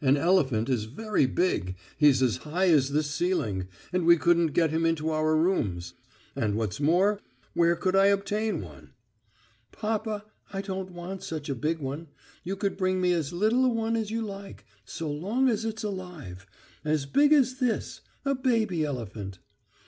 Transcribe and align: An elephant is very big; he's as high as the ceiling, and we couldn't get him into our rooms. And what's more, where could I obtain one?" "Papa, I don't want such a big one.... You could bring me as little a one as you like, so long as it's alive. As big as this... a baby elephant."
An 0.00 0.16
elephant 0.16 0.68
is 0.68 0.84
very 0.84 1.26
big; 1.26 1.74
he's 1.96 2.22
as 2.22 2.36
high 2.46 2.68
as 2.68 2.90
the 2.92 3.02
ceiling, 3.02 3.66
and 3.92 4.06
we 4.06 4.16
couldn't 4.16 4.52
get 4.54 4.70
him 4.70 4.86
into 4.86 5.10
our 5.10 5.34
rooms. 5.36 5.94
And 6.36 6.54
what's 6.54 6.78
more, 6.78 7.20
where 7.54 7.74
could 7.74 7.96
I 7.96 8.06
obtain 8.06 8.60
one?" 8.60 8.92
"Papa, 9.72 10.24
I 10.52 10.62
don't 10.62 10.92
want 10.92 11.24
such 11.24 11.48
a 11.48 11.56
big 11.56 11.80
one.... 11.80 12.06
You 12.44 12.54
could 12.54 12.76
bring 12.76 13.00
me 13.00 13.12
as 13.12 13.32
little 13.32 13.64
a 13.64 13.68
one 13.70 13.96
as 13.96 14.08
you 14.12 14.22
like, 14.24 14.64
so 14.84 15.10
long 15.10 15.48
as 15.48 15.64
it's 15.64 15.82
alive. 15.82 16.46
As 16.84 17.04
big 17.04 17.32
as 17.32 17.56
this... 17.56 18.02
a 18.24 18.36
baby 18.36 18.84
elephant." 18.84 19.40